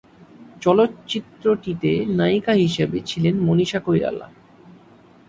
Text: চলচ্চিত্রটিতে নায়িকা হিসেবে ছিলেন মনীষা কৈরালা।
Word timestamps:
চলচ্চিত্রটিতে 0.61 1.91
নায়িকা 2.17 2.53
হিসেবে 2.53 2.97
ছিলেন 3.05 3.35
মনীষা 3.39 3.79
কৈরালা। 3.79 4.27